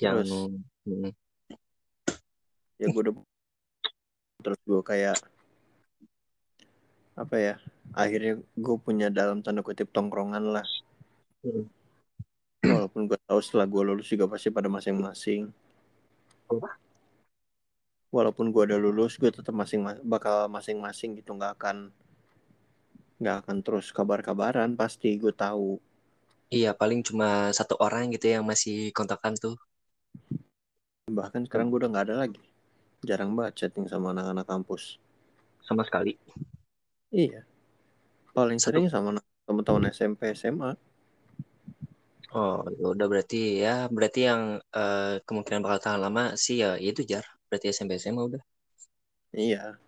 [0.00, 0.32] Yang Terus
[0.88, 1.10] hmm,
[2.82, 3.14] ya gue udah
[4.42, 5.18] terus gue kayak
[7.14, 7.54] apa ya
[7.94, 10.66] akhirnya gue punya dalam tanda kutip tongkrongan lah.
[11.46, 11.66] Hmm.
[12.62, 15.50] walaupun gue tahu setelah gue lulus juga pasti pada masing-masing.
[18.10, 21.38] Walaupun gue udah lulus gue tetap masing bakal masing-masing gitu.
[21.38, 21.76] Nggak akan
[23.22, 25.78] nggak akan terus kabar-kabaran pasti gue tahu.
[26.52, 29.54] Iya, paling cuma satu orang gitu yang masih kontakan tuh.
[31.12, 32.51] bahkan sekarang gue udah nggak ada lagi
[33.08, 34.82] jarang banget chatting sama anak-anak kampus
[35.62, 36.18] Sama sekali.
[37.22, 37.40] iya
[38.36, 39.10] paling sering sama
[39.46, 40.70] teman-teman SMP SMA
[42.40, 44.42] Oh, ya udah berarti ya, berarti yang
[44.78, 47.24] eh, kemungkinan bakal tahan lama sih ya itu jar.
[47.48, 48.42] Berarti SMP SMA udah.
[49.36, 49.78] iya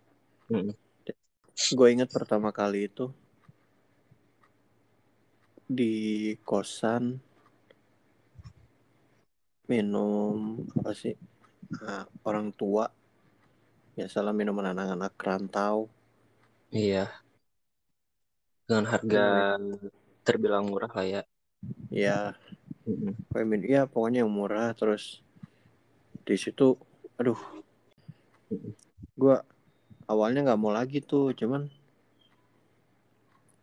[0.49, 0.75] Mm-mm.
[1.77, 3.05] gue ingat pertama kali itu
[5.77, 5.91] di
[6.49, 7.03] kosan
[9.69, 10.37] minum
[10.77, 11.13] apa sih
[11.85, 12.85] nah, orang tua
[13.95, 15.87] biasalah minuman anak-anak rantau.
[16.71, 17.07] Iya.
[18.67, 19.25] Dengan harga
[20.25, 21.21] terbilang murah lah ya.
[21.89, 22.35] ya
[23.33, 25.23] kayak min ya pokoknya yang murah terus
[26.27, 26.75] di situ
[27.17, 27.39] aduh.
[29.15, 29.39] Gua
[30.11, 31.71] awalnya nggak mau lagi tuh cuman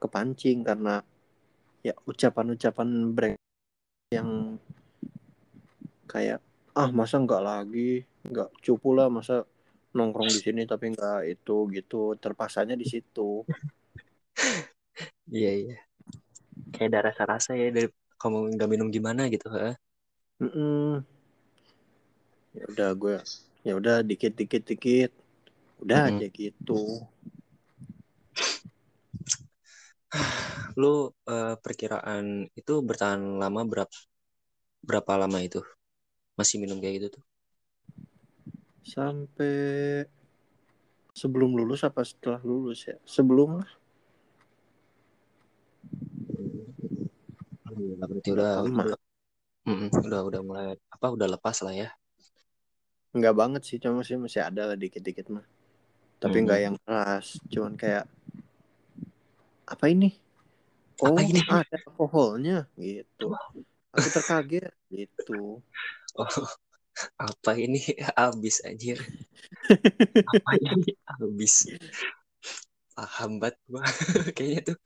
[0.03, 1.05] kepancing karena
[1.87, 3.39] ya ucapan-ucapan brand
[4.11, 4.59] yang
[6.11, 6.41] kayak
[6.75, 8.03] ah masa nggak lagi?
[8.27, 9.47] Nggak cupu lah masa
[9.97, 13.31] nongkrong di sini tapi nggak itu gitu terpaksanya di situ
[15.33, 15.77] Iya iya.
[16.75, 17.89] Kayak ada rasa-rasa ya dari
[18.21, 19.73] kamu nggak minum gimana gitu, ha?
[20.43, 21.05] Mm-mm.
[22.57, 23.17] ya udah gue
[23.67, 25.11] ya udah dikit dikit dikit
[25.83, 26.13] udah Mm-mm.
[26.13, 26.81] aja gitu
[30.81, 32.27] Lu eh, perkiraan
[32.61, 33.97] itu bertahan lama berapa
[34.89, 35.61] berapa lama itu?
[36.39, 37.25] Masih minum kayak gitu tuh?
[38.83, 40.05] Sampai
[41.21, 42.97] sebelum lulus apa setelah lulus ya?
[43.05, 43.71] Sebelum lah.
[47.67, 48.99] Alhamdulillah, berarti udah udah udah,
[50.07, 51.89] udah udah mulai apa udah lepas lah ya.
[53.19, 55.45] nggak banget sih cuma sih masih ada lah dikit dikit mah.
[56.23, 56.45] Tapi Mm-mm.
[56.47, 58.05] nggak yang keras cuman kayak
[59.67, 60.11] apa ini?
[61.03, 61.41] Oh Apa ini?
[61.59, 63.37] ada alkoholnya gitu.
[63.97, 65.61] Aku terkaget gitu.
[66.19, 66.62] Oh,
[67.17, 67.81] apa ini
[68.19, 68.99] habis anjir.
[70.33, 71.69] Apa ini habis?
[72.93, 73.83] Paham banget gua
[74.37, 74.79] kayaknya tuh.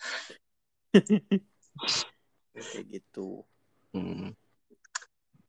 [2.56, 3.44] kayak gitu
[3.96, 4.36] Hmm.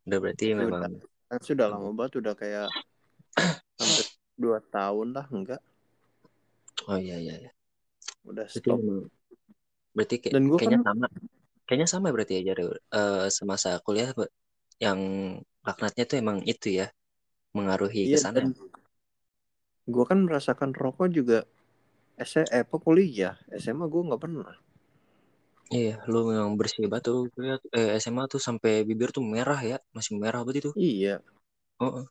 [0.07, 2.71] Udah berarti memang kan sudah lama banget udah kayak
[3.79, 4.07] hampir
[4.39, 5.59] dua tahun lah enggak
[6.87, 7.51] oh iya iya iya.
[8.23, 9.11] udah Berarti stop memang
[9.91, 11.07] berarti kayak, dan gue kayaknya kan sama.
[11.67, 12.55] Kayaknya sama berarti ya.
[12.55, 14.15] Eh, semasa kuliah
[14.85, 14.99] yang
[15.67, 16.85] laknatnya tuh emang itu ya
[17.57, 18.41] mengaruhi iya sana.
[18.41, 18.45] dan
[19.93, 21.37] gue kan merasakan rokok juga
[22.29, 24.53] SMA eh, apa kuliah SMA gue nggak pernah
[25.77, 27.17] Iya, lu memang bersih banget tuh
[27.77, 30.71] eh, SMA tuh sampai bibir tuh merah ya, masih merah banget itu.
[30.75, 31.21] iya
[31.79, 32.07] Oh, oh.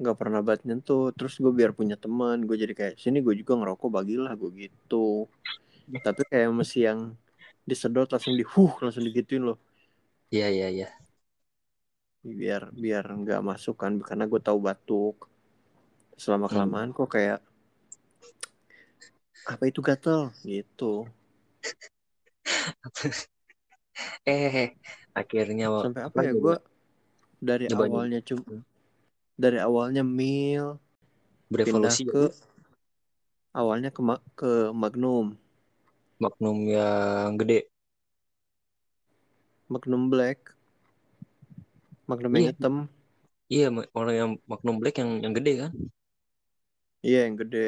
[0.00, 3.52] nggak pernah banget nyentuh terus gue biar punya teman gue jadi kayak sini gue juga
[3.58, 4.96] ngerokok bagilah gue gitu
[6.04, 7.00] tapi kayak masih yang
[7.70, 9.58] disedot langsung di huh langsung digituin loh
[10.34, 11.01] Iya iya iya.
[12.22, 15.26] Biar biar nggak masuk kan karena gue tahu batuk.
[16.14, 16.54] Selama Hmm.
[16.54, 17.42] kelamaan kok kayak
[19.42, 20.30] apa itu gatel?
[20.46, 21.06] Gitu.
[24.24, 24.78] Eh,
[25.12, 26.56] akhirnya wa- sampai apa ya gue
[27.42, 28.62] dari nyoba awalnya cuma
[29.34, 30.78] dari awalnya mil
[31.50, 32.24] pindah ke
[33.52, 35.36] awalnya ke Ma- ke Magnum.
[36.22, 37.66] Magnum yang gede.
[39.68, 40.51] Magnum Black
[42.12, 42.74] Magnum Iya, yang hitam
[43.54, 43.64] iya
[43.98, 45.72] orang yang Magnum Black yang yang gede kan?
[47.06, 47.58] iya yang gede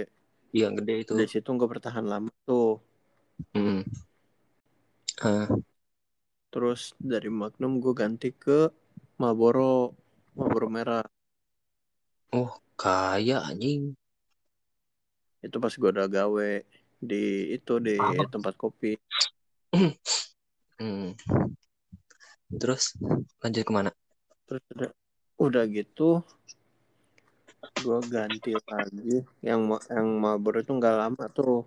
[0.54, 1.12] Iya, yang gede itu.
[1.16, 2.68] dari situ nggak bertahan lama tuh
[3.54, 3.84] Mm.
[5.22, 5.48] Ah,
[6.52, 8.58] terus dari Magnum gue ganti ke
[9.20, 9.74] Marlboro
[10.36, 11.04] Marlboro merah
[12.38, 13.82] oh, kaya anjing.
[15.46, 16.50] itu pas gue udah gawe
[17.10, 17.16] di
[17.56, 18.24] itu di Apa?
[18.32, 18.88] tempat kopi
[20.78, 21.14] Hmm.
[22.60, 22.82] Terus
[23.42, 23.90] lanjut ke mana?
[24.44, 24.90] Terus udah
[25.40, 26.20] udah gitu
[27.84, 29.24] gue ganti lagi.
[29.40, 29.60] Yang
[29.92, 31.64] yang Marlboro itu nggak lama tuh.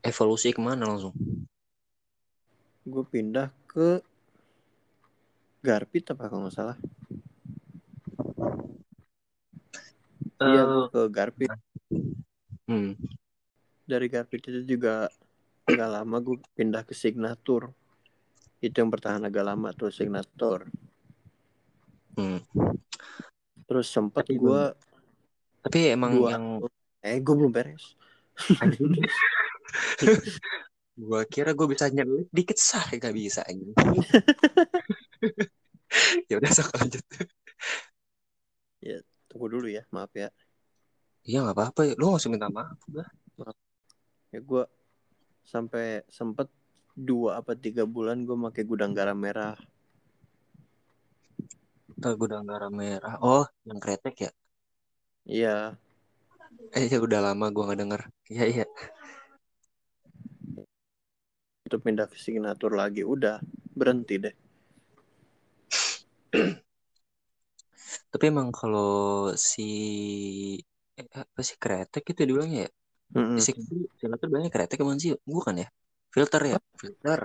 [0.00, 1.12] Evolusi ke mana langsung?
[2.80, 4.00] gue pindah ke
[5.60, 6.78] Garpit apa kalau nggak salah.
[10.40, 11.52] Iya Eh, ke Garpit.
[12.64, 12.96] hmm.
[13.84, 15.12] dari Garpit itu juga
[15.68, 17.76] nggak lama gue pindah ke Signature
[18.60, 20.68] itu yang bertahan agak lama tuh Signature
[22.10, 22.42] Hmm.
[23.70, 24.62] terus sempat gue
[25.62, 26.44] Tapi emang dua yang
[27.00, 27.94] eh gue belum beres
[31.00, 33.72] gua kira gue bisa nyelip dikit sah gak bisa anjing.
[36.28, 37.04] ya udah sok lanjut.
[39.30, 40.28] tunggu dulu ya maaf ya
[41.20, 41.92] Iya nggak apa-apa ya.
[42.00, 42.80] Lu usah minta maaf.
[42.90, 43.08] Udah.
[44.30, 44.64] ya gue
[45.46, 46.46] sampai sempet
[46.96, 49.56] dua apa tiga bulan gue pakai gudang garam merah
[51.98, 53.14] Ntar gudang garam merah.
[53.32, 54.30] Oh, yang kretek ya?
[55.26, 55.76] iya
[56.78, 58.00] Eh ya udah lama gua nggak denger.
[58.32, 58.64] Iya iya.
[61.66, 63.36] itu pindah ke Signature lagi udah
[63.78, 64.34] berhenti deh
[68.10, 68.90] Tapi emang kalau
[69.50, 69.62] si
[71.00, 72.70] eh, apa sih kretek itu dibilangnya ya?
[73.14, 73.42] Mm-mm.
[73.44, 73.50] Si
[74.00, 75.68] kretek bilangnya kretek emang sih bukan ya?
[76.10, 77.20] Filter ya, filter.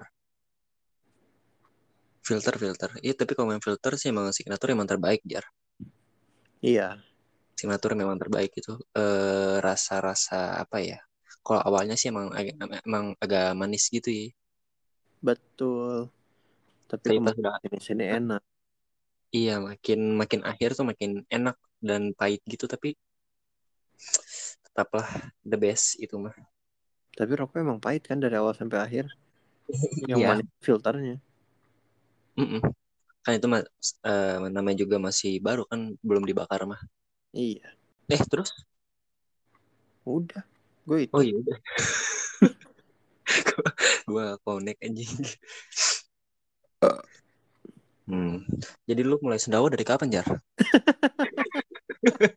[2.25, 2.89] Filter, filter.
[3.05, 5.45] Iya, tapi kalau main filter sih emang signature emang terbaik, Jar.
[6.61, 7.01] Iya.
[7.57, 8.77] Signature memang terbaik itu.
[8.97, 10.97] Eh, rasa-rasa apa ya?
[11.45, 14.25] Kalau awalnya sih emang agak, emang agak manis gitu ya.
[15.21, 16.09] Betul.
[16.85, 18.41] Tapi pas udah ini sini enak.
[19.35, 22.95] iya makin makin akhir tuh makin enak dan pahit gitu tapi
[24.63, 25.07] tetaplah
[25.43, 26.31] the best itu mah.
[27.15, 29.05] Tapi rokok emang pahit kan dari awal sampai akhir.
[30.11, 30.27] Yang Iya.
[30.29, 31.15] manis filternya.
[32.35, 32.61] Mm-mm.
[33.23, 33.47] Kan itu
[34.05, 36.77] eh, namanya juga masih baru kan belum dibakar mah.
[37.33, 37.65] Iya.
[38.11, 38.53] Eh terus?
[40.05, 40.43] Udah.
[40.85, 41.13] Gue itu.
[41.15, 41.57] Oh iya udah.
[44.05, 45.09] Gua connect anjing.
[48.05, 48.45] Hmm.
[48.85, 50.27] Jadi lu mulai sendawa dari kapan, Jar?